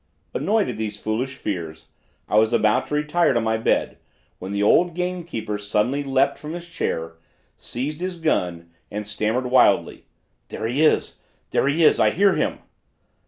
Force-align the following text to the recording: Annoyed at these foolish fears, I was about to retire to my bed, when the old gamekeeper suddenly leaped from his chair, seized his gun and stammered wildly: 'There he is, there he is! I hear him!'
Annoyed 0.33 0.67
at 0.67 0.77
these 0.77 0.99
foolish 0.99 1.35
fears, 1.37 1.89
I 2.27 2.35
was 2.39 2.51
about 2.53 2.87
to 2.87 2.95
retire 2.95 3.33
to 3.33 3.39
my 3.39 3.57
bed, 3.57 3.99
when 4.39 4.51
the 4.51 4.63
old 4.63 4.95
gamekeeper 4.95 5.59
suddenly 5.59 6.03
leaped 6.03 6.39
from 6.39 6.53
his 6.53 6.67
chair, 6.67 7.17
seized 7.55 8.01
his 8.01 8.17
gun 8.19 8.71
and 8.89 9.05
stammered 9.05 9.51
wildly: 9.51 10.05
'There 10.49 10.65
he 10.65 10.81
is, 10.83 11.17
there 11.51 11.67
he 11.67 11.83
is! 11.83 11.99
I 11.99 12.09
hear 12.09 12.33
him!' 12.33 12.61